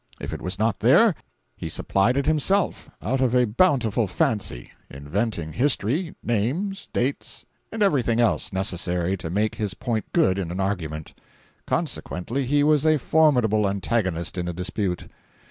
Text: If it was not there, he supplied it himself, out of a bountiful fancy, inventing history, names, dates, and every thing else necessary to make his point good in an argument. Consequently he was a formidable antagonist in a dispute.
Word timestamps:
If 0.19 0.33
it 0.33 0.41
was 0.41 0.57
not 0.57 0.79
there, 0.79 1.13
he 1.55 1.69
supplied 1.69 2.17
it 2.17 2.25
himself, 2.25 2.89
out 3.03 3.21
of 3.21 3.35
a 3.35 3.45
bountiful 3.45 4.07
fancy, 4.07 4.71
inventing 4.89 5.53
history, 5.53 6.15
names, 6.23 6.87
dates, 6.91 7.45
and 7.71 7.83
every 7.83 8.01
thing 8.01 8.19
else 8.19 8.51
necessary 8.51 9.15
to 9.17 9.29
make 9.29 9.53
his 9.53 9.75
point 9.75 10.11
good 10.11 10.39
in 10.39 10.49
an 10.49 10.59
argument. 10.59 11.13
Consequently 11.67 12.47
he 12.47 12.63
was 12.63 12.83
a 12.83 12.97
formidable 12.97 13.69
antagonist 13.69 14.39
in 14.39 14.47
a 14.47 14.53
dispute. 14.53 15.07